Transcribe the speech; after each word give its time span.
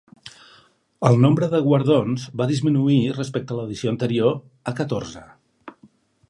El 1.09 1.17
nombre 1.25 1.49
de 1.51 1.59
guardons 1.67 2.23
va 2.41 2.47
disminuir 2.53 2.97
respecte 3.19 3.55
a 3.57 3.59
l'edició 3.59 3.93
anterior 3.95 4.35
a 4.73 4.75
catorze. 4.81 5.23